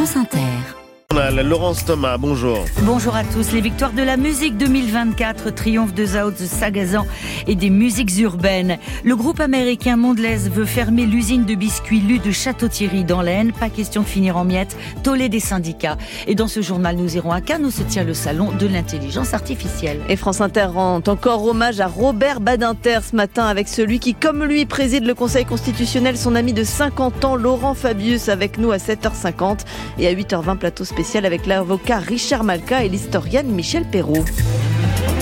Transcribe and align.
France 0.00 0.16
Inter. 0.16 0.79
Laurence 1.12 1.84
Thomas, 1.84 2.18
bonjour. 2.18 2.64
Bonjour 2.82 3.16
à 3.16 3.24
tous. 3.24 3.50
Les 3.50 3.60
victoires 3.60 3.92
de 3.92 4.02
la 4.02 4.16
musique 4.16 4.56
2024, 4.56 5.50
triomphe 5.50 5.92
de 5.92 6.04
Zao 6.04 6.30
de 6.30 6.36
Sagazan 6.36 7.04
et 7.48 7.56
des 7.56 7.68
musiques 7.68 8.16
urbaines. 8.20 8.78
Le 9.02 9.16
groupe 9.16 9.40
américain 9.40 9.96
Mondelez 9.96 10.48
veut 10.48 10.64
fermer 10.64 11.06
l'usine 11.06 11.44
de 11.44 11.56
biscuits 11.56 11.98
Lu 11.98 12.20
de 12.20 12.30
Château-Thierry 12.30 13.02
dans 13.02 13.22
l'Aisne. 13.22 13.50
Pas 13.50 13.70
question 13.70 14.02
de 14.02 14.06
finir 14.06 14.36
en 14.36 14.44
miettes. 14.44 14.76
Tollé 15.02 15.28
des 15.28 15.40
syndicats. 15.40 15.98
Et 16.28 16.36
dans 16.36 16.46
ce 16.46 16.62
journal, 16.62 16.94
nous 16.94 17.16
irons 17.16 17.32
à 17.32 17.40
Cannes 17.40 17.64
où 17.64 17.72
se 17.72 17.82
tient 17.82 18.04
le 18.04 18.14
salon 18.14 18.52
de 18.52 18.68
l'intelligence 18.68 19.34
artificielle. 19.34 20.00
Et 20.08 20.14
France 20.14 20.40
Inter 20.40 20.66
rend 20.66 21.02
encore 21.08 21.44
hommage 21.44 21.80
à 21.80 21.88
Robert 21.88 22.40
Badinter 22.40 23.00
ce 23.02 23.16
matin 23.16 23.46
avec 23.46 23.66
celui 23.66 23.98
qui, 23.98 24.14
comme 24.14 24.44
lui, 24.44 24.64
préside 24.64 25.04
le 25.04 25.14
Conseil 25.14 25.44
constitutionnel, 25.44 26.16
son 26.16 26.36
ami 26.36 26.52
de 26.52 26.62
50 26.62 27.24
ans, 27.24 27.34
Laurent 27.34 27.74
Fabius, 27.74 28.28
avec 28.28 28.58
nous 28.58 28.70
à 28.70 28.76
7h50 28.76 29.60
et 29.98 30.06
à 30.06 30.12
8h20 30.12 30.56
plateau 30.56 30.84
spécial 30.84 30.99
avec 31.00 31.46
l'avocat 31.46 31.98
Richard 31.98 32.44
Malka 32.44 32.84
et 32.84 32.88
l'historienne 32.90 33.48
Michel 33.48 33.84
Perrault. 33.86 34.26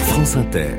France 0.09 0.35
Inter. 0.35 0.71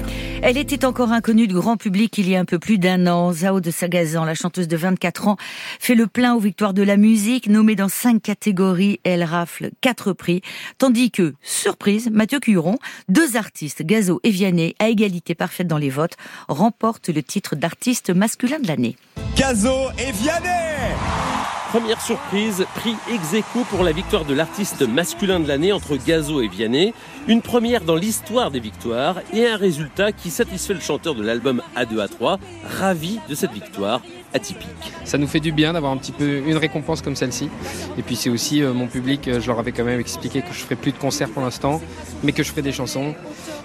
Elle 0.41 0.57
était 0.57 0.83
encore 0.83 1.13
inconnue 1.13 1.47
du 1.47 1.53
grand 1.53 1.77
public 1.77 2.17
il 2.17 2.27
y 2.27 2.35
a 2.35 2.39
un 2.39 2.45
peu 2.45 2.59
plus 2.59 2.79
d'un 2.79 3.07
an. 3.07 3.31
Zao 3.31 3.61
de 3.61 3.71
Sagazan, 3.71 4.25
la 4.25 4.35
chanteuse 4.35 4.67
de 4.67 4.75
24 4.75 5.29
ans, 5.29 5.37
fait 5.79 5.95
le 5.95 6.05
plein 6.07 6.35
aux 6.35 6.39
victoires 6.39 6.73
de 6.73 6.83
la 6.83 6.97
musique, 6.97 7.47
nommée 7.47 7.75
dans 7.75 7.87
cinq 7.87 8.21
catégories. 8.21 8.99
Elle 9.05 9.23
rafle 9.23 9.69
quatre 9.79 10.11
prix, 10.11 10.41
tandis 10.77 11.11
que, 11.11 11.33
surprise, 11.41 12.09
Mathieu 12.11 12.41
Curon, 12.41 12.77
deux 13.07 13.37
artistes, 13.37 13.83
Gazo 13.83 14.19
et 14.23 14.31
Vianney, 14.31 14.75
à 14.79 14.89
égalité 14.89 15.33
parfaite 15.33 15.67
dans 15.67 15.77
les 15.77 15.89
votes, 15.89 16.17
remportent 16.49 17.09
le 17.09 17.23
titre 17.23 17.55
d'artiste 17.55 18.09
masculin 18.09 18.59
de 18.59 18.67
l'année. 18.67 18.97
Gazo 19.37 19.91
et 19.97 20.11
Vianney 20.11 21.28
Première 21.71 22.01
surprise, 22.01 22.65
prix 22.73 22.95
ex 23.13 23.43
pour 23.69 23.83
la 23.83 23.91
victoire 23.91 24.25
de 24.25 24.33
l'artiste 24.33 24.81
masculin 24.81 25.39
de 25.39 25.47
l'année 25.47 25.71
entre 25.71 25.97
Gazo 25.97 26.41
et 26.41 26.47
Vianney. 26.47 26.95
Une 27.27 27.43
première 27.43 27.83
dans 27.83 27.95
l'histoire 27.95 28.49
des 28.49 28.59
victoires 28.59 29.17
et 29.33 29.47
un 29.47 29.55
résultat 29.55 30.11
qui 30.11 30.31
satisfait 30.31 30.73
le 30.73 30.79
chanteur 30.79 31.13
de 31.13 31.21
l'album 31.21 31.61
A2A3, 31.77 32.39
ravi 32.79 33.19
de 33.29 33.35
cette 33.35 33.51
victoire 33.51 34.01
atypique. 34.33 34.67
Ça 35.05 35.17
nous 35.17 35.27
fait 35.27 35.39
du 35.39 35.51
bien 35.51 35.73
d'avoir 35.73 35.91
un 35.91 35.97
petit 35.97 36.11
peu 36.11 36.39
une 36.45 36.57
récompense 36.57 37.01
comme 37.01 37.15
celle-ci. 37.15 37.49
Et 37.97 38.01
puis 38.01 38.15
c'est 38.15 38.29
aussi 38.29 38.61
euh, 38.61 38.73
mon 38.73 38.87
public, 38.87 39.27
euh, 39.27 39.39
je 39.39 39.47
leur 39.47 39.59
avais 39.59 39.71
quand 39.71 39.83
même 39.83 39.99
expliqué 39.99 40.41
que 40.41 40.53
je 40.53 40.59
ferai 40.59 40.75
plus 40.75 40.91
de 40.91 40.97
concerts 40.97 41.29
pour 41.29 41.41
l'instant, 41.41 41.81
mais 42.23 42.31
que 42.31 42.43
je 42.43 42.49
ferai 42.49 42.61
des 42.61 42.71
chansons. 42.71 43.15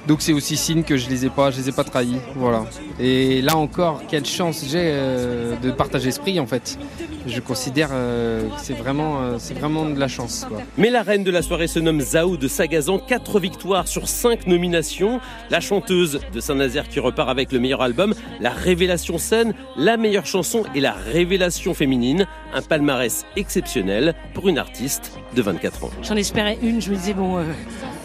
Donc 0.06 0.20
c'est 0.20 0.32
aussi 0.32 0.56
signe 0.56 0.82
que 0.82 0.96
je 0.96 1.08
les 1.08 1.24
ai 1.24 1.30
pas, 1.30 1.50
je 1.50 1.58
les 1.58 1.68
ai 1.68 1.72
pas 1.72 1.84
trahis. 1.84 2.18
Voilà. 2.36 2.66
Et 3.00 3.40
là 3.42 3.56
encore, 3.56 4.02
quelle 4.08 4.26
chance 4.26 4.64
j'ai 4.68 4.82
euh, 4.82 5.56
de 5.56 5.70
partager 5.70 6.10
ce 6.10 6.20
prix 6.20 6.38
en 6.40 6.46
fait. 6.46 6.78
Je 7.26 7.40
considère 7.40 7.88
que 7.88 8.40
c'est 8.58 8.74
vraiment, 8.74 9.20
vraiment 9.54 9.86
de 9.88 9.98
la 9.98 10.08
chance. 10.08 10.46
Mais 10.76 10.90
la 10.90 11.02
reine 11.02 11.24
de 11.24 11.30
la 11.30 11.40
soirée 11.40 11.68
se 11.68 11.78
nomme 11.78 12.02
Zao 12.02 12.36
de 12.36 12.48
Sagazan, 12.48 12.98
4 12.98 13.40
victoires 13.40 13.88
sur 13.88 14.08
5 14.08 14.46
nominations. 14.46 15.20
La 15.48 15.60
chanteuse 15.60 16.20
de 16.34 16.40
Saint-Nazaire 16.40 16.86
qui 16.86 17.00
repart 17.00 17.30
avec 17.30 17.50
le 17.50 17.60
meilleur 17.60 17.80
album, 17.80 18.14
la 18.40 18.50
révélation 18.50 19.16
scène, 19.16 19.54
la 19.78 19.96
meilleure 19.96 20.26
chanson 20.26 20.53
et 20.74 20.80
la 20.80 20.92
révélation 20.92 21.74
féminine. 21.74 22.26
Un 22.52 22.62
palmarès 22.62 23.24
exceptionnel 23.36 24.14
pour 24.32 24.48
une 24.48 24.58
artiste 24.58 25.12
de 25.34 25.42
24 25.42 25.84
ans. 25.84 25.90
J'en 26.02 26.16
espérais 26.16 26.58
une, 26.62 26.80
je 26.80 26.90
me 26.90 26.96
disais, 26.96 27.14
bon, 27.14 27.44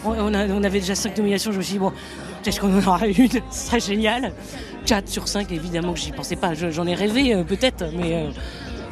on, 0.04 0.64
avait 0.64 0.80
déjà 0.80 0.94
5 0.94 1.16
nominations, 1.18 1.52
je 1.52 1.58
me 1.58 1.62
suis 1.62 1.74
dit, 1.74 1.78
bon, 1.78 1.92
peut-être 2.42 2.60
qu'on 2.60 2.74
en 2.74 2.78
aura 2.78 3.06
une, 3.06 3.28
ce 3.50 3.66
serait 3.66 3.80
génial. 3.80 4.32
4 4.86 5.08
sur 5.08 5.28
5, 5.28 5.52
évidemment 5.52 5.92
que 5.92 6.00
j'y 6.00 6.12
pensais 6.12 6.36
pas. 6.36 6.54
J'en 6.54 6.86
ai 6.86 6.94
rêvé 6.94 7.34
euh, 7.34 7.44
peut-être, 7.44 7.84
mais 7.96 8.14
euh, 8.14 8.30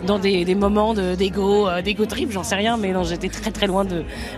dans 0.07 0.19
des, 0.19 0.55
moments 0.55 0.95
d'égo, 0.95 1.69
euh, 1.69 1.83
d'égo 1.83 2.07
trip, 2.07 2.31
j'en 2.31 2.43
sais 2.43 2.55
rien, 2.55 2.77
mais 2.77 2.93
j'étais 3.05 3.29
très 3.29 3.51
très 3.51 3.67
loin 3.67 3.85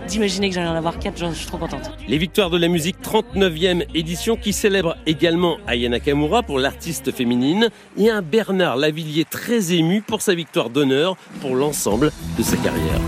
d'imaginer 0.07 0.49
que 0.49 0.55
j'allais 0.55 0.69
en 0.69 0.75
avoir 0.75 0.99
4, 0.99 1.17
je 1.17 1.33
suis 1.33 1.47
trop 1.47 1.57
contente. 1.57 1.91
Les 2.07 2.17
victoires 2.17 2.49
de 2.49 2.57
la 2.57 2.67
musique 2.67 2.97
39e 3.03 3.85
édition 3.93 4.35
qui 4.35 4.53
célèbre 4.53 4.97
également 5.05 5.57
Ayana 5.67 5.97
Nakamura 5.97 6.43
pour 6.43 6.59
l'artiste 6.59 7.11
féminine 7.11 7.69
et 7.97 8.09
un 8.09 8.21
Bernard 8.21 8.77
Lavillier 8.77 9.25
très 9.25 9.73
ému 9.73 10.01
pour 10.01 10.21
sa 10.21 10.33
victoire 10.33 10.69
d'honneur 10.69 11.15
pour 11.41 11.55
l'ensemble 11.55 12.11
de 12.37 12.43
sa 12.43 12.57
carrière 12.57 13.01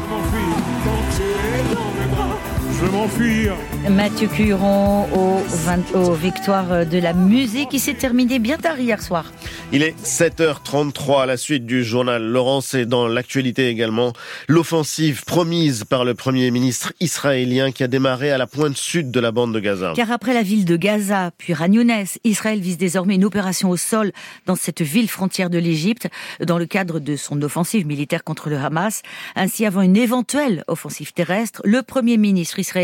m'enfuir. 2.94 3.56
Mathieu 3.90 4.28
Curon 4.28 5.08
aux, 5.14 6.14
victoires 6.14 6.86
de 6.86 6.98
la 7.00 7.14
musique 7.14 7.70
qui 7.70 7.80
s'est 7.80 7.96
terminé 7.96 8.40
bien 8.40 8.58
tard 8.58 8.80
hier 8.80 9.02
soir. 9.02 9.32
Il 9.72 9.82
est 9.82 9.98
7h33 10.06 11.24
à 11.24 11.26
la 11.26 11.36
suite 11.36 11.66
du 11.66 11.84
journal 11.84 12.24
Laurence 12.24 12.76
et 12.76 12.86
dans 12.86 13.08
l'actualité 13.08 13.68
également 13.68 14.14
l'offensive 14.48 15.24
promise 15.26 15.84
par 15.84 16.06
le 16.06 16.14
premier 16.14 16.52
ministre 16.52 16.94
israélien 17.00 17.72
qui 17.72 17.84
a 17.84 17.88
démarré 17.88 18.32
à 18.32 18.38
la 18.38 18.48
pointe 18.48 18.78
sud 18.78 19.12
de 19.12 19.20
la 19.20 19.32
bande 19.32 19.54
de 19.54 19.60
Gaza. 19.60 19.94
Car 19.96 20.12
après 20.12 20.34
la 20.34 20.44
ville 20.44 20.66
de 20.66 20.78
Gaza 20.78 21.32
puis 21.38 21.54
Ragnounès, 21.54 22.20
Israël 22.24 22.60
vise 22.60 22.78
désormais 22.78 23.16
une 23.16 23.26
opération 23.26 23.70
au 23.70 23.78
sol 23.78 24.12
dans 24.46 24.56
cette 24.56 24.82
ville 24.82 25.10
frontière 25.10 25.50
de 25.50 25.58
l'Égypte 25.58 26.08
dans 26.40 26.60
le 26.60 26.68
cadre 26.68 27.00
de 27.00 27.16
son 27.16 27.42
offensive 27.42 27.88
militaire 27.88 28.24
contre 28.24 28.50
le 28.50 28.58
Hamas. 28.58 29.02
Ainsi 29.36 29.66
avant 29.66 29.82
une 29.82 29.98
éventuelle 29.98 30.64
offensive 30.68 31.14
terrestre, 31.14 31.62
le 31.66 31.82
premier 31.82 32.18
ministre 32.18 32.60
israélien 32.60 32.83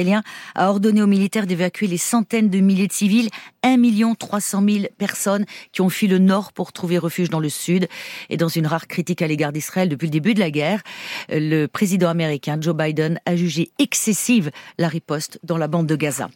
a 0.55 0.69
ordonné 0.69 1.01
aux 1.01 1.07
militaires 1.07 1.47
d'évacuer 1.47 1.87
les 1.87 1.97
centaines 1.97 2.49
de 2.49 2.59
milliers 2.59 2.87
de 2.87 2.93
civils, 2.93 3.29
1 3.63 3.79
300 4.15 4.63
000 4.67 4.85
personnes 4.97 5.45
qui 5.71 5.81
ont 5.81 5.89
fui 5.89 6.07
le 6.07 6.19
nord 6.19 6.53
pour 6.53 6.71
trouver 6.73 6.97
refuge 6.97 7.29
dans 7.29 7.39
le 7.39 7.49
sud. 7.49 7.87
Et 8.29 8.37
dans 8.37 8.47
une 8.47 8.67
rare 8.67 8.87
critique 8.87 9.21
à 9.21 9.27
l'égard 9.27 9.51
d'Israël 9.51 9.89
depuis 9.89 10.05
le 10.07 10.11
début 10.11 10.33
de 10.33 10.39
la 10.39 10.51
guerre, 10.51 10.81
le 11.29 11.65
président 11.67 12.09
américain 12.09 12.57
Joe 12.59 12.75
Biden 12.75 13.19
a 13.25 13.35
jugé 13.35 13.71
excessive 13.79 14.51
la 14.77 14.87
riposte 14.87 15.39
dans 15.43 15.57
la 15.57 15.67
bande 15.67 15.87
de 15.87 15.95
Gaza. 15.95 16.29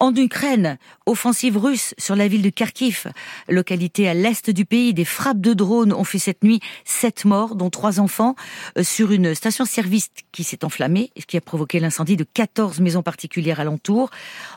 En 0.00 0.14
Ukraine, 0.14 0.78
offensive 1.06 1.56
russe 1.56 1.94
sur 1.98 2.16
la 2.16 2.28
ville 2.28 2.42
de 2.42 2.50
Kharkiv, 2.50 3.06
localité 3.48 4.08
à 4.08 4.14
l'est 4.14 4.50
du 4.50 4.64
pays, 4.64 4.94
des 4.94 5.04
frappes 5.04 5.40
de 5.40 5.52
drones 5.52 5.92
ont 5.92 6.04
fait 6.04 6.18
cette 6.18 6.44
nuit 6.44 6.60
sept 6.84 7.24
morts, 7.24 7.54
dont 7.54 7.70
trois 7.70 8.00
enfants, 8.00 8.34
euh, 8.78 8.82
sur 8.82 9.12
une 9.12 9.34
station-service 9.34 10.08
qui 10.32 10.44
s'est 10.44 10.64
enflammée, 10.64 11.10
ce 11.18 11.26
qui 11.26 11.36
a 11.36 11.40
provoqué 11.40 11.80
l'incendie 11.80 12.16
de 12.16 12.24
14 12.24 12.80
maisons 12.80 13.02
particulières 13.02 13.60
alentour, 13.60 14.10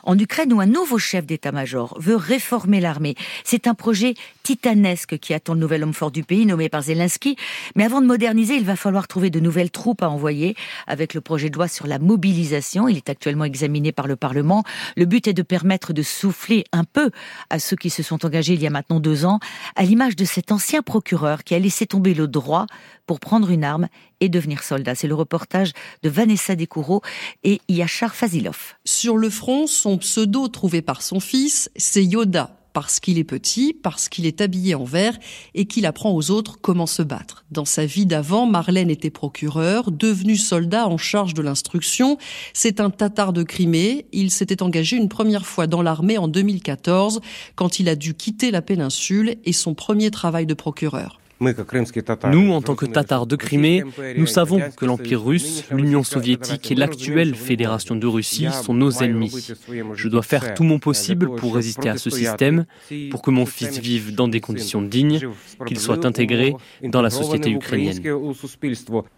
en 0.04 0.18
Ukraine 0.18 0.52
où 0.52 0.60
un 0.60 0.66
nouveau 0.66 0.98
chef 0.98 1.26
d'état-major 1.26 1.97
veut 1.98 2.16
réformer 2.16 2.80
l'armée. 2.80 3.14
C'est 3.44 3.66
un 3.66 3.74
projet 3.74 4.14
titanesque 4.42 5.18
qui 5.18 5.34
attend 5.34 5.54
le 5.54 5.60
nouvel 5.60 5.82
homme 5.82 5.92
fort 5.92 6.10
du 6.10 6.22
pays, 6.22 6.46
nommé 6.46 6.68
par 6.68 6.82
Zelensky. 6.82 7.36
Mais 7.76 7.84
avant 7.84 8.00
de 8.00 8.06
moderniser, 8.06 8.54
il 8.54 8.64
va 8.64 8.76
falloir 8.76 9.08
trouver 9.08 9.30
de 9.30 9.40
nouvelles 9.40 9.70
troupes 9.70 10.02
à 10.02 10.08
envoyer 10.08 10.56
avec 10.86 11.14
le 11.14 11.20
projet 11.20 11.50
de 11.50 11.56
loi 11.56 11.68
sur 11.68 11.86
la 11.86 11.98
mobilisation. 11.98 12.88
Il 12.88 12.96
est 12.96 13.10
actuellement 13.10 13.44
examiné 13.44 13.92
par 13.92 14.06
le 14.06 14.16
Parlement. 14.16 14.64
Le 14.96 15.04
but 15.04 15.28
est 15.28 15.34
de 15.34 15.42
permettre 15.42 15.92
de 15.92 16.02
souffler 16.02 16.64
un 16.72 16.84
peu 16.84 17.10
à 17.50 17.58
ceux 17.58 17.76
qui 17.76 17.90
se 17.90 18.02
sont 18.02 18.24
engagés 18.24 18.54
il 18.54 18.62
y 18.62 18.66
a 18.66 18.70
maintenant 18.70 19.00
deux 19.00 19.24
ans, 19.24 19.40
à 19.76 19.82
l'image 19.82 20.16
de 20.16 20.24
cet 20.24 20.52
ancien 20.52 20.82
procureur 20.82 21.44
qui 21.44 21.54
a 21.54 21.58
laissé 21.58 21.86
tomber 21.86 22.14
le 22.14 22.28
droit 22.28 22.66
pour 23.06 23.20
prendre 23.20 23.50
une 23.50 23.64
arme 23.64 23.88
et 24.20 24.28
devenir 24.28 24.62
soldat. 24.62 24.94
C'est 24.94 25.08
le 25.08 25.14
reportage 25.14 25.72
de 26.02 26.08
Vanessa 26.08 26.56
Descoureaux 26.56 27.02
et 27.44 27.60
Yachar 27.68 28.14
Fazilov. 28.14 28.74
Sur 28.84 29.16
le 29.16 29.30
front, 29.30 29.66
son 29.66 29.98
pseudo 29.98 30.48
trouvé 30.48 30.82
par 30.82 31.02
son 31.02 31.20
fils, 31.20 31.70
c'est 31.76 32.04
Yoda 32.04 32.54
parce 32.72 33.00
qu'il 33.00 33.18
est 33.18 33.24
petit, 33.24 33.72
parce 33.72 34.08
qu'il 34.08 34.24
est 34.24 34.40
habillé 34.40 34.76
en 34.76 34.84
vert 34.84 35.18
et 35.54 35.64
qu'il 35.64 35.84
apprend 35.84 36.12
aux 36.12 36.30
autres 36.30 36.60
comment 36.60 36.86
se 36.86 37.02
battre. 37.02 37.44
Dans 37.50 37.64
sa 37.64 37.86
vie 37.86 38.06
d'avant, 38.06 38.46
Marlène 38.46 38.88
était 38.88 39.10
procureur, 39.10 39.90
devenu 39.90 40.36
soldat 40.36 40.86
en 40.86 40.96
charge 40.96 41.34
de 41.34 41.42
l'instruction. 41.42 42.18
C'est 42.52 42.78
un 42.78 42.90
tatar 42.90 43.32
de 43.32 43.42
Crimée. 43.42 44.06
Il 44.12 44.30
s'était 44.30 44.62
engagé 44.62 44.96
une 44.96 45.08
première 45.08 45.44
fois 45.44 45.66
dans 45.66 45.82
l'armée 45.82 46.18
en 46.18 46.28
2014 46.28 47.20
quand 47.56 47.80
il 47.80 47.88
a 47.88 47.96
dû 47.96 48.14
quitter 48.14 48.52
la 48.52 48.62
péninsule 48.62 49.38
et 49.44 49.52
son 49.52 49.74
premier 49.74 50.12
travail 50.12 50.46
de 50.46 50.54
procureur. 50.54 51.18
Nous, 51.40 52.52
en 52.52 52.62
tant 52.62 52.74
que 52.74 52.86
Tatars 52.86 53.26
de 53.26 53.36
Crimée, 53.36 53.84
nous 54.16 54.26
savons 54.26 54.60
que 54.76 54.84
l'Empire 54.84 55.24
russe, 55.24 55.64
l'Union 55.70 56.02
soviétique 56.02 56.72
et 56.72 56.74
l'actuelle 56.74 57.34
Fédération 57.34 57.94
de 57.94 58.06
Russie 58.06 58.48
sont 58.50 58.74
nos 58.74 58.90
ennemis. 58.90 59.52
Je 59.94 60.08
dois 60.08 60.22
faire 60.22 60.54
tout 60.54 60.64
mon 60.64 60.80
possible 60.80 61.36
pour 61.36 61.54
résister 61.54 61.88
à 61.88 61.96
ce 61.96 62.10
système, 62.10 62.64
pour 63.10 63.22
que 63.22 63.30
mon 63.30 63.46
fils 63.46 63.78
vive 63.78 64.14
dans 64.14 64.26
des 64.26 64.40
conditions 64.40 64.82
dignes, 64.82 65.20
qu'il 65.66 65.78
soit 65.78 66.04
intégré 66.04 66.54
dans 66.82 67.02
la 67.02 67.10
société 67.10 67.50
ukrainienne. 67.50 68.02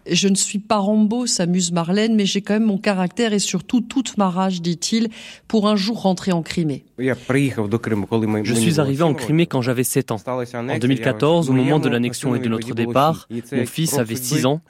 Je 0.07 0.27
ne 0.27 0.35
suis 0.35 0.59
pas 0.59 0.77
Rambo, 0.77 1.25
s'amuse 1.25 1.71
Marlène, 1.71 2.15
mais 2.15 2.27
j'ai 2.27 2.41
quand 2.41 2.53
même 2.53 2.65
mon 2.65 2.77
caractère 2.77 3.33
et 3.33 3.39
surtout 3.39 3.81
toute 3.81 4.17
ma 4.17 4.29
rage, 4.29 4.61
dit-il, 4.61 5.09
pour 5.47 5.67
un 5.67 5.75
jour 5.75 6.01
rentrer 6.01 6.31
en 6.31 6.43
Crimée. 6.43 6.85
Je 6.99 8.53
suis 8.53 8.79
arrivé 8.79 9.03
en 9.03 9.15
Crimée 9.15 9.47
quand 9.47 9.63
j'avais 9.63 9.83
7 9.83 10.11
ans. 10.11 10.17
En 10.27 10.77
2014, 10.77 11.49
au 11.49 11.53
moment 11.53 11.79
de 11.79 11.89
l'annexion 11.89 12.10
et 12.35 12.39
de 12.39 12.49
notre 12.49 12.73
départ, 12.73 13.27
mon 13.51 13.65
fils 13.65 13.97
avait 13.97 14.15
6 14.15 14.45
ans 14.45 14.61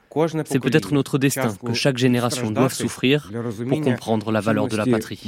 C'est 0.45 0.59
peut-être 0.59 0.93
notre 0.93 1.17
destin 1.17 1.53
que 1.65 1.73
chaque 1.73 1.97
génération 1.97 2.51
doive 2.51 2.73
souffrir 2.73 3.31
pour 3.67 3.81
comprendre 3.81 4.31
la 4.31 4.41
valeur 4.41 4.67
de 4.67 4.75
la 4.75 4.85
patrie. 4.85 5.21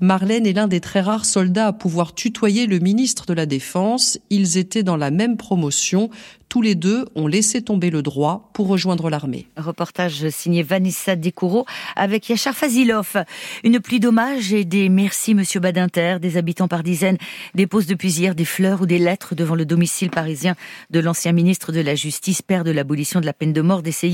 Marlène 0.00 0.46
est 0.46 0.52
l'un 0.52 0.68
des 0.68 0.80
très 0.80 1.00
rares 1.00 1.24
soldats 1.26 1.68
à 1.68 1.72
pouvoir 1.72 2.14
tutoyer 2.14 2.66
le 2.66 2.78
ministre 2.78 3.26
de 3.26 3.34
la 3.34 3.46
Défense. 3.46 4.18
Ils 4.30 4.56
étaient 4.58 4.82
dans 4.82 4.96
la 4.96 5.10
même 5.10 5.36
promotion. 5.36 6.10
Tous 6.48 6.62
les 6.62 6.76
deux 6.76 7.06
ont 7.16 7.26
laissé 7.26 7.60
tomber 7.60 7.90
le 7.90 8.02
droit 8.02 8.50
pour 8.54 8.68
rejoindre 8.68 9.10
l'armée. 9.10 9.48
Reportage 9.56 10.28
signé 10.28 10.62
Vanessa 10.62 11.16
Descoureaux 11.16 11.66
avec 11.96 12.28
Yachar 12.28 12.54
Fazilov. 12.54 13.24
Une 13.64 13.80
pluie 13.80 13.98
d'hommages 13.98 14.52
et 14.52 14.64
des 14.64 14.88
merci 14.88 15.34
Monsieur 15.34 15.58
Badinter. 15.58 16.18
Des 16.20 16.36
habitants 16.36 16.68
par 16.68 16.84
dizaines 16.84 17.18
déposent 17.54 17.86
depuis 17.86 18.20
hier 18.20 18.34
des 18.34 18.44
fleurs 18.44 18.82
ou 18.82 18.86
des 18.86 18.98
lettres 18.98 19.34
devant 19.34 19.56
le 19.56 19.66
domicile 19.66 20.10
parisien 20.10 20.54
de 20.90 21.00
l'ancien 21.00 21.32
ministre 21.32 21.72
de 21.72 21.80
la 21.80 21.96
Justice, 21.96 22.42
père 22.42 22.62
de 22.62 22.70
l'abolition 22.70 23.20
de 23.20 23.26
la 23.26 23.32
peine 23.32 23.52
de 23.52 23.60
mort, 23.60 23.82
décédé 23.82 24.05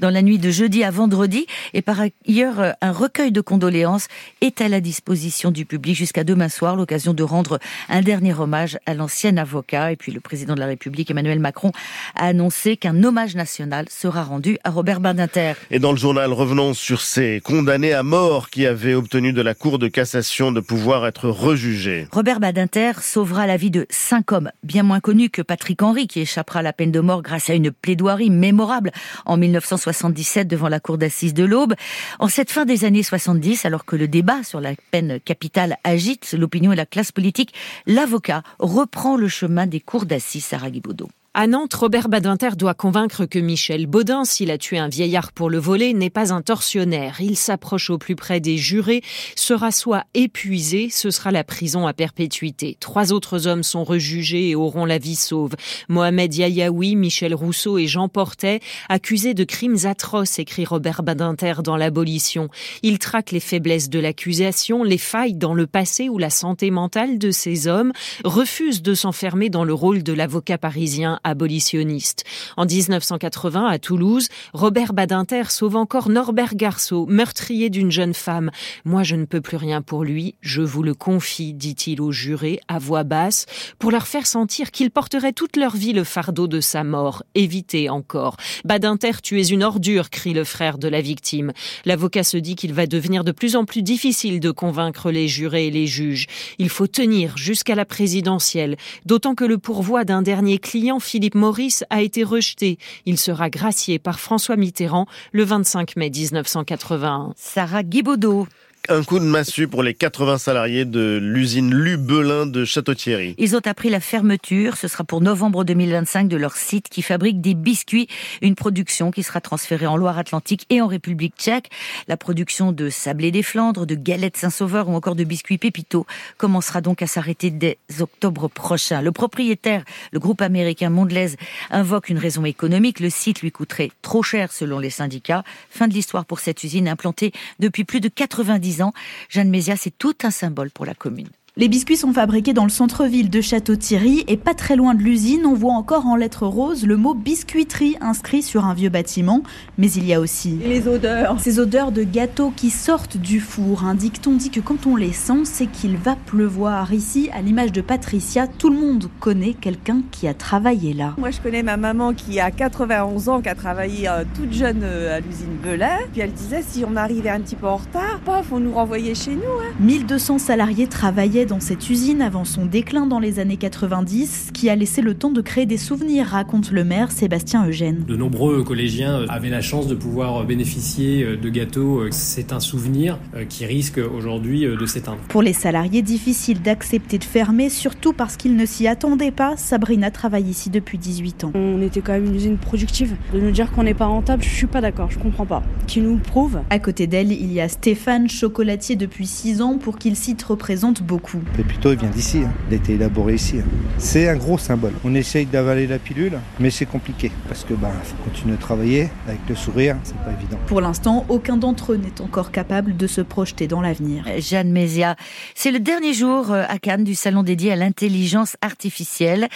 dans 0.00 0.10
la 0.10 0.22
nuit 0.22 0.38
de 0.38 0.50
jeudi 0.50 0.84
à 0.84 0.90
vendredi. 0.90 1.46
Et 1.74 1.82
par 1.82 1.98
ailleurs, 2.00 2.74
un 2.80 2.92
recueil 2.92 3.32
de 3.32 3.40
condoléances 3.40 4.08
est 4.40 4.60
à 4.60 4.68
la 4.68 4.80
disposition 4.80 5.50
du 5.50 5.64
public 5.64 5.96
jusqu'à 5.96 6.24
demain 6.24 6.48
soir, 6.48 6.76
l'occasion 6.76 7.14
de 7.14 7.22
rendre 7.22 7.58
un 7.88 8.02
dernier 8.02 8.34
hommage 8.34 8.78
à 8.86 8.94
l'ancien 8.94 9.36
avocat. 9.36 9.92
Et 9.92 9.96
puis 9.96 10.12
le 10.12 10.20
président 10.20 10.54
de 10.54 10.60
la 10.60 10.66
République, 10.66 11.10
Emmanuel 11.10 11.40
Macron 11.40 11.72
a 12.14 12.26
annoncé 12.26 12.76
qu'un 12.76 13.02
hommage 13.04 13.34
national 13.34 13.86
sera 13.88 14.22
rendu 14.22 14.58
à 14.64 14.70
Robert 14.70 15.00
Badinter. 15.00 15.52
Et 15.70 15.78
dans 15.78 15.92
le 15.92 15.98
journal, 15.98 16.32
revenons 16.32 16.74
sur 16.74 17.00
ces 17.00 17.40
condamnés 17.42 17.92
à 17.92 18.02
mort 18.02 18.50
qui 18.50 18.66
avaient 18.66 18.94
obtenu 18.94 19.32
de 19.32 19.42
la 19.42 19.54
Cour 19.54 19.78
de 19.78 19.88
cassation 19.88 20.52
de 20.52 20.60
pouvoir 20.60 21.06
être 21.06 21.28
rejugés. 21.28 22.06
Robert 22.12 22.40
Badinter 22.40 22.92
sauvera 23.00 23.46
la 23.46 23.56
vie 23.56 23.70
de 23.70 23.86
cinq 23.90 24.32
hommes, 24.32 24.50
bien 24.62 24.82
moins 24.82 25.00
connus 25.00 25.30
que 25.30 25.42
Patrick 25.42 25.82
Henry, 25.82 26.06
qui 26.06 26.20
échappera 26.20 26.60
à 26.60 26.62
la 26.62 26.72
peine 26.72 26.92
de 26.92 27.00
mort 27.00 27.22
grâce 27.22 27.50
à 27.50 27.54
une 27.54 27.70
plaidoirie 27.70 28.30
mémorable 28.30 28.79
en 29.26 29.36
1977 29.36 30.48
devant 30.48 30.68
la 30.68 30.80
Cour 30.80 30.98
d'assises 30.98 31.34
de 31.34 31.44
l'Aube. 31.44 31.74
En 32.18 32.28
cette 32.28 32.50
fin 32.50 32.64
des 32.64 32.84
années 32.84 33.02
70, 33.02 33.64
alors 33.64 33.84
que 33.84 33.96
le 33.96 34.08
débat 34.08 34.42
sur 34.42 34.60
la 34.60 34.72
peine 34.90 35.20
capitale 35.20 35.76
agite 35.84 36.32
l'opinion 36.32 36.72
et 36.72 36.76
la 36.76 36.86
classe 36.86 37.12
politique, 37.12 37.54
l'avocat 37.86 38.42
reprend 38.58 39.16
le 39.16 39.28
chemin 39.28 39.66
des 39.66 39.80
cours 39.80 40.06
d'assises 40.06 40.44
Sarah 40.44 40.70
Guibaudot. 40.70 41.08
À 41.32 41.46
Nantes, 41.46 41.74
Robert 41.74 42.08
Badinter 42.08 42.56
doit 42.58 42.74
convaincre 42.74 43.24
que 43.24 43.38
Michel 43.38 43.86
Baudin, 43.86 44.24
s'il 44.24 44.50
a 44.50 44.58
tué 44.58 44.78
un 44.78 44.88
vieillard 44.88 45.30
pour 45.30 45.48
le 45.48 45.58
voler, 45.58 45.94
n'est 45.94 46.10
pas 46.10 46.32
un 46.32 46.42
tortionnaire. 46.42 47.20
Il 47.20 47.36
s'approche 47.36 47.88
au 47.88 47.98
plus 47.98 48.16
près 48.16 48.40
des 48.40 48.56
jurés, 48.56 49.00
sera 49.36 49.70
soit 49.70 50.02
épuisé, 50.14 50.88
ce 50.90 51.12
sera 51.12 51.30
la 51.30 51.44
prison 51.44 51.86
à 51.86 51.92
perpétuité. 51.92 52.76
Trois 52.80 53.12
autres 53.12 53.46
hommes 53.46 53.62
sont 53.62 53.84
rejugés 53.84 54.48
et 54.48 54.54
auront 54.56 54.84
la 54.84 54.98
vie 54.98 55.14
sauve. 55.14 55.54
Mohamed 55.88 56.34
Yayaoui, 56.34 56.96
Michel 56.96 57.32
Rousseau 57.32 57.78
et 57.78 57.86
Jean 57.86 58.08
Portet, 58.08 58.58
accusés 58.88 59.32
de 59.32 59.44
crimes 59.44 59.78
atroces, 59.84 60.40
écrit 60.40 60.64
Robert 60.64 61.04
Badinter 61.04 61.62
dans 61.62 61.76
l'abolition. 61.76 62.48
Il 62.82 62.98
traque 62.98 63.30
les 63.30 63.38
faiblesses 63.38 63.88
de 63.88 64.00
l'accusation, 64.00 64.82
les 64.82 64.98
failles 64.98 65.34
dans 65.34 65.54
le 65.54 65.68
passé 65.68 66.08
ou 66.08 66.18
la 66.18 66.30
santé 66.30 66.72
mentale 66.72 67.18
de 67.18 67.30
ces 67.30 67.68
hommes, 67.68 67.92
refuse 68.24 68.82
de 68.82 68.94
s'enfermer 68.94 69.48
dans 69.48 69.62
le 69.62 69.74
rôle 69.74 70.02
de 70.02 70.12
l'avocat 70.12 70.58
parisien 70.58 71.19
abolitionniste. 71.24 72.24
En 72.56 72.66
1980, 72.66 73.66
à 73.66 73.78
Toulouse, 73.78 74.28
Robert 74.52 74.92
Badinter 74.92 75.44
sauve 75.48 75.76
encore 75.76 76.08
Norbert 76.08 76.54
Garceau, 76.54 77.06
meurtrier 77.06 77.70
d'une 77.70 77.90
jeune 77.90 78.14
femme. 78.14 78.50
Moi, 78.84 79.02
je 79.02 79.16
ne 79.16 79.24
peux 79.24 79.40
plus 79.40 79.56
rien 79.56 79.82
pour 79.82 80.04
lui, 80.04 80.34
je 80.40 80.62
vous 80.62 80.82
le 80.82 80.94
confie, 80.94 81.54
dit-il 81.54 82.00
aux 82.00 82.12
jurés 82.12 82.60
à 82.68 82.78
voix 82.78 83.04
basse, 83.04 83.46
pour 83.78 83.90
leur 83.90 84.06
faire 84.06 84.26
sentir 84.26 84.70
qu'ils 84.70 84.90
porteraient 84.90 85.32
toute 85.32 85.56
leur 85.56 85.76
vie 85.76 85.92
le 85.92 86.04
fardeau 86.04 86.46
de 86.46 86.60
sa 86.60 86.84
mort. 86.84 87.22
Évitez 87.34 87.88
encore. 87.88 88.36
Badinter, 88.64 89.22
tu 89.22 89.40
es 89.40 89.46
une 89.46 89.62
ordure, 89.62 90.10
crie 90.10 90.34
le 90.34 90.44
frère 90.44 90.78
de 90.78 90.88
la 90.88 91.00
victime. 91.00 91.52
L'avocat 91.84 92.24
se 92.24 92.36
dit 92.36 92.54
qu'il 92.54 92.72
va 92.72 92.86
devenir 92.86 93.24
de 93.24 93.32
plus 93.32 93.56
en 93.56 93.64
plus 93.64 93.82
difficile 93.82 94.40
de 94.40 94.50
convaincre 94.50 95.10
les 95.10 95.28
jurés 95.28 95.66
et 95.66 95.70
les 95.70 95.86
juges. 95.86 96.26
Il 96.58 96.68
faut 96.68 96.86
tenir 96.86 97.36
jusqu'à 97.36 97.74
la 97.74 97.84
présidentielle, 97.84 98.76
d'autant 99.06 99.34
que 99.34 99.44
le 99.44 99.58
pourvoi 99.58 100.04
d'un 100.04 100.22
dernier 100.22 100.58
client 100.58 101.00
Philippe 101.10 101.34
Maurice 101.34 101.82
a 101.90 102.02
été 102.02 102.22
rejeté. 102.22 102.78
Il 103.04 103.18
sera 103.18 103.50
gracié 103.50 103.98
par 103.98 104.20
François 104.20 104.54
Mitterrand 104.54 105.06
le 105.32 105.42
25 105.42 105.96
mai 105.96 106.08
1981. 106.08 107.32
Sarah 107.34 107.82
Guibaudot. 107.82 108.46
Un 108.92 109.04
coup 109.04 109.20
de 109.20 109.24
massue 109.24 109.68
pour 109.68 109.84
les 109.84 109.94
80 109.94 110.38
salariés 110.38 110.84
de 110.84 111.20
l'usine 111.22 111.72
Lubelin 111.72 112.44
de 112.46 112.64
Château-Thierry. 112.64 113.36
Ils 113.38 113.54
ont 113.54 113.60
appris 113.64 113.88
la 113.88 114.00
fermeture. 114.00 114.76
Ce 114.76 114.88
sera 114.88 115.04
pour 115.04 115.20
novembre 115.20 115.62
2025 115.62 116.26
de 116.26 116.36
leur 116.36 116.56
site 116.56 116.88
qui 116.88 117.00
fabrique 117.02 117.40
des 117.40 117.54
biscuits. 117.54 118.08
Une 118.42 118.56
production 118.56 119.12
qui 119.12 119.22
sera 119.22 119.40
transférée 119.40 119.86
en 119.86 119.96
Loire-Atlantique 119.96 120.66
et 120.70 120.80
en 120.80 120.88
République 120.88 121.36
tchèque. 121.38 121.70
La 122.08 122.16
production 122.16 122.72
de 122.72 122.90
sablé 122.90 123.30
des 123.30 123.44
Flandres, 123.44 123.86
de 123.86 123.94
galettes 123.94 124.36
Saint-Sauveur 124.36 124.88
ou 124.88 124.96
encore 124.96 125.14
de 125.14 125.22
biscuits 125.22 125.58
Pépito 125.58 126.04
commencera 126.36 126.80
donc 126.80 127.00
à 127.00 127.06
s'arrêter 127.06 127.52
dès 127.52 127.78
octobre 128.00 128.48
prochain. 128.48 129.02
Le 129.02 129.12
propriétaire, 129.12 129.84
le 130.10 130.18
groupe 130.18 130.42
américain 130.42 130.90
Mondelez, 130.90 131.36
invoque 131.70 132.08
une 132.08 132.18
raison 132.18 132.44
économique. 132.44 132.98
Le 132.98 133.08
site 133.10 133.42
lui 133.42 133.52
coûterait 133.52 133.92
trop 134.02 134.24
cher 134.24 134.50
selon 134.50 134.80
les 134.80 134.90
syndicats. 134.90 135.44
Fin 135.70 135.86
de 135.86 135.94
l'histoire 135.94 136.24
pour 136.24 136.40
cette 136.40 136.64
usine 136.64 136.88
implantée 136.88 137.30
depuis 137.60 137.84
plus 137.84 138.00
de 138.00 138.08
90 138.08 138.79
ans. 138.79 138.79
Jeanne 139.28 139.50
Mézia, 139.50 139.76
c'est 139.76 139.96
tout 139.96 140.16
un 140.22 140.30
symbole 140.30 140.70
pour 140.70 140.86
la 140.86 140.94
commune. 140.94 141.28
Les 141.60 141.68
biscuits 141.68 141.98
sont 141.98 142.14
fabriqués 142.14 142.54
dans 142.54 142.64
le 142.64 142.70
centre-ville 142.70 143.28
de 143.28 143.42
Château-Thierry 143.42 144.24
et 144.28 144.38
pas 144.38 144.54
très 144.54 144.76
loin 144.76 144.94
de 144.94 145.02
l'usine, 145.02 145.44
on 145.44 145.52
voit 145.52 145.74
encore 145.74 146.06
en 146.06 146.16
lettres 146.16 146.46
roses 146.46 146.86
le 146.86 146.96
mot 146.96 147.12
biscuiterie 147.12 147.98
inscrit 148.00 148.40
sur 148.40 148.64
un 148.64 148.72
vieux 148.72 148.88
bâtiment. 148.88 149.42
Mais 149.76 149.92
il 149.92 150.06
y 150.06 150.14
a 150.14 150.20
aussi 150.20 150.58
les 150.64 150.88
odeurs. 150.88 151.38
Ces 151.38 151.58
odeurs 151.58 151.92
de 151.92 152.02
gâteaux 152.02 152.50
qui 152.56 152.70
sortent 152.70 153.18
du 153.18 153.40
four. 153.40 153.84
Un 153.84 153.94
dicton 153.94 154.36
dit 154.36 154.48
que 154.48 154.60
quand 154.60 154.86
on 154.86 154.96
les 154.96 155.12
sent, 155.12 155.44
c'est 155.44 155.66
qu'il 155.66 155.98
va 155.98 156.16
pleuvoir. 156.16 156.94
Ici, 156.94 157.28
à 157.34 157.42
l'image 157.42 157.72
de 157.72 157.82
Patricia, 157.82 158.46
tout 158.46 158.70
le 158.70 158.80
monde 158.80 159.10
connaît 159.20 159.52
quelqu'un 159.52 160.00
qui 160.12 160.28
a 160.28 160.32
travaillé 160.32 160.94
là. 160.94 161.14
Moi, 161.18 161.30
je 161.30 161.42
connais 161.42 161.62
ma 161.62 161.76
maman 161.76 162.14
qui 162.14 162.40
a 162.40 162.50
91 162.50 163.28
ans, 163.28 163.42
qui 163.42 163.50
a 163.50 163.54
travaillé 163.54 164.08
euh, 164.08 164.24
toute 164.34 164.54
jeune 164.54 164.80
euh, 164.82 165.18
à 165.18 165.20
l'usine 165.20 165.58
Belin. 165.62 165.98
Puis 166.10 166.22
elle 166.22 166.32
disait 166.32 166.64
si 166.66 166.86
on 166.88 166.96
arrivait 166.96 167.28
un 167.28 167.40
petit 167.42 167.56
peu 167.56 167.66
en 167.66 167.76
retard, 167.76 168.18
paf, 168.24 168.50
on 168.50 168.60
nous 168.60 168.72
renvoyait 168.72 169.14
chez 169.14 169.34
nous. 169.34 169.42
Hein. 169.42 169.74
1200 169.78 170.38
salariés 170.38 170.86
travaillaient 170.86 171.49
dans 171.50 171.58
cette 171.58 171.90
usine 171.90 172.22
avant 172.22 172.44
son 172.44 172.64
déclin 172.64 173.06
dans 173.06 173.18
les 173.18 173.40
années 173.40 173.56
90, 173.56 174.50
qui 174.54 174.70
a 174.70 174.76
laissé 174.76 175.02
le 175.02 175.14
temps 175.14 175.32
de 175.32 175.40
créer 175.40 175.66
des 175.66 175.78
souvenirs, 175.78 176.28
raconte 176.28 176.70
le 176.70 176.84
maire 176.84 177.10
Sébastien 177.10 177.66
Eugène. 177.66 178.04
De 178.06 178.14
nombreux 178.14 178.62
collégiens 178.62 179.24
avaient 179.28 179.50
la 179.50 179.60
chance 179.60 179.88
de 179.88 179.96
pouvoir 179.96 180.44
bénéficier 180.44 181.36
de 181.36 181.48
gâteaux. 181.48 182.04
C'est 182.12 182.52
un 182.52 182.60
souvenir 182.60 183.18
qui 183.48 183.66
risque 183.66 183.98
aujourd'hui 183.98 184.60
de 184.60 184.86
s'éteindre. 184.86 185.18
Pour 185.28 185.42
les 185.42 185.52
salariés, 185.52 186.02
difficile 186.02 186.62
d'accepter 186.62 187.18
de 187.18 187.24
fermer, 187.24 187.68
surtout 187.68 188.12
parce 188.12 188.36
qu'ils 188.36 188.54
ne 188.54 188.64
s'y 188.64 188.86
attendaient 188.86 189.32
pas. 189.32 189.56
Sabrina 189.56 190.12
travaille 190.12 190.48
ici 190.48 190.70
depuis 190.70 190.98
18 190.98 191.44
ans. 191.44 191.52
On 191.56 191.82
était 191.82 192.00
quand 192.00 192.12
même 192.12 192.26
une 192.26 192.36
usine 192.36 192.58
productive. 192.58 193.16
De 193.34 193.40
nous 193.40 193.50
dire 193.50 193.72
qu'on 193.72 193.82
n'est 193.82 193.94
pas 193.94 194.06
rentable, 194.06 194.44
je 194.44 194.54
suis 194.54 194.68
pas 194.68 194.80
d'accord, 194.80 195.10
je 195.10 195.18
comprends 195.18 195.46
pas. 195.46 195.64
Qui 195.88 196.00
nous 196.00 196.16
prouve. 196.18 196.60
À 196.70 196.78
côté 196.78 197.08
d'elle, 197.08 197.32
il 197.32 197.52
y 197.52 197.60
a 197.60 197.68
Stéphane, 197.68 198.28
chocolatier 198.28 198.94
depuis 198.94 199.26
6 199.26 199.62
ans, 199.62 199.78
pour 199.78 199.98
qu'il 199.98 200.14
cite 200.14 200.44
représente 200.44 201.02
beaucoup. 201.02 201.29
Pépito, 201.56 201.92
il 201.92 201.98
vient 201.98 202.08
d'ici, 202.08 202.38
hein. 202.38 202.52
il 202.68 202.74
a 202.74 202.76
été 202.76 202.94
élaboré 202.94 203.34
ici. 203.34 203.58
Hein. 203.58 203.68
C'est 203.98 204.28
un 204.28 204.36
gros 204.36 204.58
symbole. 204.58 204.92
On 205.04 205.14
essaye 205.14 205.46
d'avaler 205.46 205.86
la 205.86 205.98
pilule, 205.98 206.38
mais 206.58 206.70
c'est 206.70 206.86
compliqué 206.86 207.30
parce 207.48 207.64
que 207.64 207.74
bah, 207.74 207.90
faut 208.02 208.16
continuer 208.24 208.56
de 208.56 208.60
travailler 208.60 209.08
avec 209.26 209.40
le 209.48 209.54
sourire, 209.54 209.96
c'est 210.02 210.16
pas 210.16 210.32
évident. 210.32 210.58
Pour 210.66 210.80
l'instant, 210.80 211.24
aucun 211.28 211.56
d'entre 211.56 211.92
eux 211.92 211.96
n'est 211.96 212.20
encore 212.20 212.50
capable 212.50 212.96
de 212.96 213.06
se 213.06 213.20
projeter 213.20 213.66
dans 213.68 213.80
l'avenir. 213.80 214.24
Jeanne 214.38 214.70
Mézia, 214.70 215.16
c'est 215.54 215.70
le 215.70 215.80
dernier 215.80 216.14
jour 216.14 216.52
à 216.52 216.78
Cannes 216.78 217.04
du 217.04 217.14
salon 217.14 217.42
dédié 217.42 217.72
à 217.72 217.76
l'intelligence 217.76 218.56
artificielle. 218.60 219.48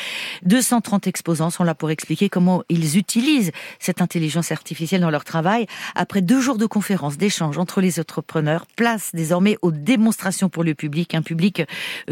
230 0.45 1.07
exposants 1.07 1.50
sont 1.50 1.64
là 1.64 1.75
pour 1.75 1.90
expliquer 1.90 2.28
comment 2.28 2.62
ils 2.69 2.99
utilisent 2.99 3.52
cette 3.78 4.00
intelligence 4.00 4.52
artificielle 4.52 5.00
dans 5.00 5.11
leur 5.11 5.25
travail. 5.25 5.66
Après 5.95 6.23
deux 6.23 6.40
jours 6.40 6.59
de 6.59 6.66
conférences, 6.66 7.16
d'échanges 7.16 7.59
entre 7.59 7.81
les 7.81 8.00
entrepreneurs, 8.00 8.66
place 8.76 9.11
désormais 9.14 9.57
aux 9.62 9.71
démonstrations 9.71 10.49
pour 10.49 10.64
le 10.64 10.75
public, 10.75 11.14
un 11.14 11.23
public 11.23 11.63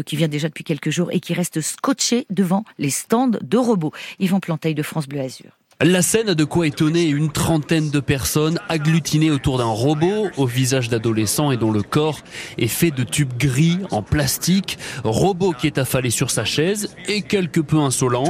qui 0.05 0.15
vient 0.15 0.27
déjà 0.27 0.47
depuis 0.47 0.63
quelques 0.63 0.89
jours 0.89 1.11
et 1.11 1.19
qui 1.19 1.33
reste 1.33 1.61
scotché 1.61 2.25
devant 2.29 2.65
les 2.77 2.89
stands 2.89 3.31
de 3.41 3.57
robots. 3.57 3.93
Yvan 4.19 4.39
Planteil 4.39 4.75
de 4.75 4.83
France 4.83 5.07
Bleu 5.07 5.21
Azur. 5.21 5.51
La 5.85 6.01
scène 6.01 6.29
a 6.29 6.33
de 6.33 6.45
quoi 6.45 6.65
étonner 6.65 7.09
une 7.09 7.29
trentaine 7.29 7.89
de 7.89 7.99
personnes 7.99 8.57
agglutinées 8.69 9.31
autour 9.31 9.57
d'un 9.57 9.65
robot 9.65 10.29
au 10.37 10.45
visage 10.45 10.87
d'adolescent 10.87 11.51
et 11.51 11.57
dont 11.57 11.71
le 11.71 11.83
corps 11.83 12.21
est 12.57 12.67
fait 12.67 12.91
de 12.91 13.03
tubes 13.03 13.33
gris 13.37 13.79
en 13.91 14.01
plastique. 14.01 14.77
Robot 15.03 15.51
qui 15.51 15.67
est 15.67 15.77
affalé 15.77 16.09
sur 16.09 16.31
sa 16.31 16.45
chaise 16.45 16.95
et 17.09 17.21
quelque 17.21 17.59
peu 17.59 17.79
insolent. 17.79 18.23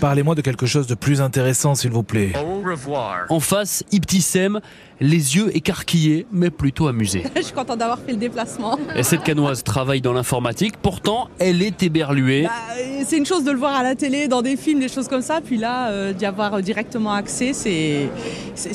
Parlez-moi 0.00 0.34
de 0.34 0.40
quelque 0.40 0.66
chose 0.66 0.88
de 0.88 0.96
plus 0.96 1.20
intéressant, 1.20 1.76
s'il 1.76 1.92
vous 1.92 2.02
plaît. 2.02 2.32
En 3.28 3.38
face, 3.38 3.84
Ibtissem, 3.92 4.60
les 5.00 5.36
yeux 5.36 5.56
écarquillés, 5.56 6.26
mais 6.32 6.50
plutôt 6.50 6.88
amusés. 6.88 7.22
Je 7.36 7.42
suis 7.42 7.54
content 7.54 7.76
d'avoir 7.76 8.00
fait 8.00 8.12
le 8.12 8.18
déplacement. 8.18 8.78
Et 8.96 9.04
cette 9.04 9.22
canoise 9.22 9.62
travaille 9.62 10.00
dans 10.00 10.12
l'informatique, 10.12 10.74
pourtant 10.82 11.28
elle 11.38 11.62
est 11.62 11.84
éberluée. 11.84 12.44
Bah, 12.44 12.50
c'est 13.06 13.18
une 13.18 13.26
chose 13.26 13.44
de 13.44 13.50
le 13.50 13.58
voir 13.58 13.76
à 13.76 13.82
la 13.82 13.94
télé, 13.94 14.26
dans 14.26 14.42
des 14.42 14.56
films, 14.56 14.80
des 14.80 14.88
choses 14.88 15.06
comme 15.06 15.22
ça. 15.22 15.35
Pas. 15.40 15.46
Puis 15.46 15.56
là, 15.56 15.90
euh, 15.90 16.12
d'y 16.12 16.26
avoir 16.26 16.60
directement 16.62 17.12
accès, 17.12 17.52
c'est 17.52 18.08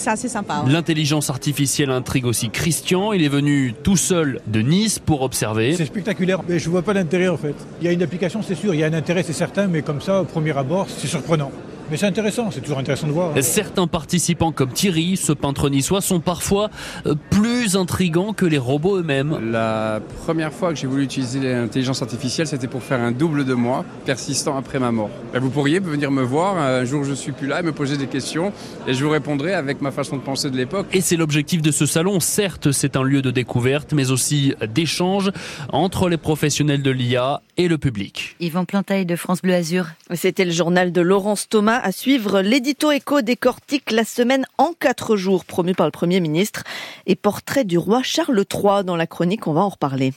assez 0.05 0.29
sympa. 0.29 0.63
L'intelligence 0.67 1.29
artificielle 1.29 1.89
intrigue 1.89 2.25
aussi 2.25 2.49
Christian. 2.49 3.13
Il 3.13 3.23
est 3.23 3.29
venu 3.29 3.73
tout 3.83 3.97
seul 3.97 4.39
de 4.47 4.61
Nice 4.61 4.99
pour 4.99 5.21
observer. 5.21 5.73
C'est 5.75 5.85
spectaculaire, 5.85 6.41
mais 6.47 6.59
je 6.59 6.69
vois 6.69 6.81
pas 6.81 6.93
l'intérêt 6.93 7.27
en 7.27 7.37
fait. 7.37 7.55
Il 7.81 7.85
y 7.85 7.89
a 7.89 7.91
une 7.91 8.03
application, 8.03 8.41
c'est 8.41 8.55
sûr, 8.55 8.73
il 8.73 8.79
y 8.79 8.83
a 8.83 8.87
un 8.87 8.93
intérêt, 8.93 9.23
c'est 9.23 9.33
certain, 9.33 9.67
mais 9.67 9.81
comme 9.81 10.01
ça, 10.01 10.21
au 10.21 10.25
premier 10.25 10.57
abord, 10.57 10.87
c'est 10.89 11.07
surprenant. 11.07 11.51
Mais 11.91 11.97
c'est 11.97 12.05
intéressant, 12.05 12.49
c'est 12.51 12.61
toujours 12.61 12.79
intéressant 12.79 13.07
de 13.07 13.11
voir. 13.11 13.33
Certains 13.41 13.85
participants 13.85 14.53
comme 14.53 14.71
Thierry, 14.71 15.17
ce 15.17 15.33
peintre 15.33 15.69
niçois, 15.69 15.99
sont 15.99 16.21
parfois 16.21 16.69
euh, 17.05 17.15
plus 17.29 17.75
intrigants 17.75 18.31
que 18.31 18.45
les 18.45 18.57
robots 18.57 18.97
eux-mêmes. 18.97 19.51
La 19.51 19.99
première 20.23 20.53
fois 20.53 20.69
que 20.69 20.79
j'ai 20.79 20.87
voulu 20.87 21.03
utiliser 21.03 21.41
l'intelligence 21.41 22.01
artificielle, 22.01 22.47
c'était 22.47 22.69
pour 22.69 22.81
faire 22.81 23.01
un 23.01 23.11
double 23.11 23.43
de 23.43 23.53
moi, 23.53 23.83
persistant 24.05 24.57
après 24.57 24.79
ma 24.79 24.93
mort. 24.93 25.09
Vous 25.33 25.49
pourriez 25.49 25.79
venir 25.79 26.11
me 26.11 26.21
voir 26.21 26.57
un 26.57 26.85
jour 26.85 27.01
où 27.01 27.03
je 27.03 27.13
suis 27.13 27.33
plus 27.33 27.47
là 27.47 27.59
et 27.59 27.63
me 27.63 27.73
poser 27.73 27.97
des 27.97 28.07
questions 28.07 28.53
et 28.87 28.93
je 28.93 29.03
vous 29.03 29.11
répondrai 29.11 29.53
avec 29.53 29.81
ma 29.81 29.91
façon 29.91 30.15
de 30.15 30.21
penser 30.21 30.49
de 30.49 30.55
l'époque. 30.55 30.87
Et 30.93 31.01
c'est 31.01 31.17
l'objectif 31.17 31.61
de 31.61 31.71
ce 31.71 31.85
salon. 31.85 32.21
Certes, 32.21 32.71
c'est 32.71 32.95
un 32.95 33.03
lieu 33.03 33.21
de 33.21 33.31
découverte, 33.31 33.91
mais 33.91 34.11
aussi 34.11 34.53
d'échange 34.73 35.29
entre 35.73 36.07
les 36.07 36.17
professionnels 36.17 36.83
de 36.83 36.91
l'IA 36.91 37.41
et 37.57 37.67
le 37.67 37.77
public. 37.77 38.37
Yvan 38.39 38.63
Plantaille 38.63 39.05
de 39.05 39.17
France 39.17 39.41
Bleu 39.41 39.55
Azur. 39.55 39.87
C'était 40.13 40.45
le 40.45 40.51
journal 40.51 40.93
de 40.93 41.01
Laurence 41.01 41.49
Thomas 41.49 41.80
à 41.81 41.91
suivre 41.91 42.41
l'édito 42.41 42.91
éco 42.91 43.21
décortique 43.21 43.91
la 43.91 44.03
semaine 44.03 44.45
en 44.57 44.73
quatre 44.73 45.15
jours 45.15 45.45
promu 45.45 45.73
par 45.73 45.87
le 45.87 45.91
Premier 45.91 46.19
ministre 46.19 46.63
et 47.07 47.15
portrait 47.15 47.63
du 47.63 47.77
roi 47.77 48.01
Charles 48.03 48.45
III 48.53 48.83
dans 48.83 48.95
la 48.95 49.07
chronique, 49.07 49.47
on 49.47 49.53
va 49.53 49.61
en 49.61 49.69
reparler. 49.69 50.13